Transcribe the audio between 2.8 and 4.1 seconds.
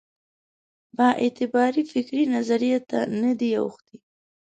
ته نه ده اوښتې.